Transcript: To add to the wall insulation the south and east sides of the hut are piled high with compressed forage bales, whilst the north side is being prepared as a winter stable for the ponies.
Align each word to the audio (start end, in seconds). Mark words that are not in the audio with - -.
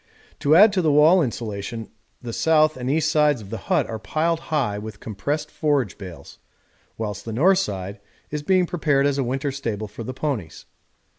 To 0.39 0.55
add 0.55 0.73
to 0.73 0.81
the 0.81 0.91
wall 0.91 1.21
insulation 1.21 1.91
the 2.23 2.33
south 2.33 2.75
and 2.75 2.89
east 2.89 3.11
sides 3.11 3.39
of 3.39 3.51
the 3.51 3.59
hut 3.69 3.85
are 3.87 3.99
piled 3.99 4.39
high 4.49 4.79
with 4.79 4.99
compressed 4.99 5.51
forage 5.51 5.95
bales, 5.99 6.39
whilst 6.97 7.23
the 7.23 7.31
north 7.31 7.59
side 7.59 7.99
is 8.31 8.41
being 8.41 8.65
prepared 8.65 9.05
as 9.05 9.19
a 9.19 9.23
winter 9.23 9.51
stable 9.51 9.87
for 9.87 10.03
the 10.03 10.11
ponies. 10.15 10.65